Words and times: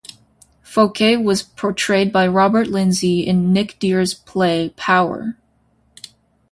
Fouquet 0.63 1.15
was 1.15 1.43
portrayed 1.43 2.11
by 2.11 2.25
Robert 2.25 2.65
Lindsay 2.65 3.19
in 3.19 3.53
Nick 3.53 3.77
Dear's 3.77 4.15
play 4.15 4.69
"Power". 4.69 5.37